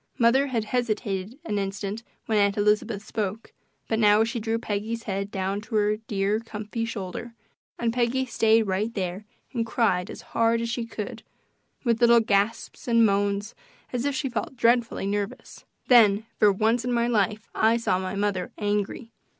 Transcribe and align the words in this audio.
Mother 0.17 0.47
had 0.47 0.63
hesitated 0.63 1.37
an 1.45 1.59
instant 1.59 2.01
when 2.25 2.39
Aunt 2.39 2.57
Elizabeth 2.57 3.05
spoke, 3.05 3.53
but 3.87 3.99
now 3.99 4.23
she 4.23 4.39
drew 4.39 4.57
Peggy's 4.57 5.03
head 5.03 5.29
down 5.29 5.61
to 5.61 5.75
her 5.75 5.97
dear, 5.97 6.39
comfy 6.39 6.85
shoulder, 6.85 7.35
and 7.77 7.93
Peggy 7.93 8.25
stayed 8.25 8.63
right 8.63 8.91
there 8.95 9.25
and 9.53 9.63
cried 9.63 10.09
as 10.09 10.23
hard 10.33 10.59
as 10.59 10.71
she 10.71 10.87
could 10.87 11.21
with 11.83 12.01
little 12.01 12.19
gasps 12.19 12.87
and 12.87 13.05
moans 13.05 13.53
as 13.93 14.03
if 14.03 14.15
she 14.15 14.27
felt 14.27 14.55
dreadfully 14.57 15.05
nervous. 15.05 15.65
Then, 15.87 16.25
for 16.39 16.51
once 16.51 16.83
in 16.83 16.91
my 16.91 17.05
life, 17.07 17.47
I 17.53 17.77
saw 17.77 17.99
my 17.99 18.15
mother 18.15 18.51
angry. 18.57 19.11